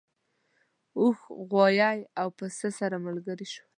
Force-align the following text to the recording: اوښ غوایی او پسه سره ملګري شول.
اوښ 0.99 1.17
غوایی 1.49 2.01
او 2.21 2.27
پسه 2.37 2.69
سره 2.79 2.95
ملګري 3.05 3.47
شول. 3.53 3.67